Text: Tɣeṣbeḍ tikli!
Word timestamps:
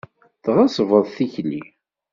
Tɣeṣbeḍ 0.43 1.05
tikli! 1.15 1.61